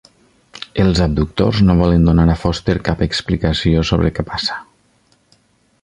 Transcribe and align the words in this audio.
Els 0.83 1.01
abductors 1.05 1.59
no 1.67 1.75
volen 1.81 2.09
donar 2.09 2.25
a 2.35 2.37
Foster 2.45 2.77
cap 2.89 3.05
explicació 3.09 3.85
sobre 3.91 4.15
què 4.17 4.27
passa. 4.33 4.59